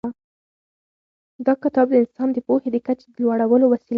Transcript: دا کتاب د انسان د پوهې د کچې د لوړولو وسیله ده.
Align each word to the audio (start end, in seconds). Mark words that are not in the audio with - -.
دا 1.45 1.53
کتاب 1.63 1.87
د 1.91 1.95
انسان 2.01 2.27
د 2.33 2.37
پوهې 2.47 2.69
د 2.71 2.77
کچې 2.85 3.07
د 3.13 3.15
لوړولو 3.23 3.65
وسیله 3.71 3.87
ده. 3.87 3.89